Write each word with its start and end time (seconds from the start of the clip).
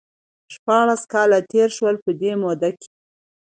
شپاړس 0.53 1.01
کاله 1.13 1.39
تېر 1.51 1.69
شول 1.77 1.95
،په 2.03 2.11
دې 2.21 2.31
موده 2.41 2.69
کې 2.79 2.89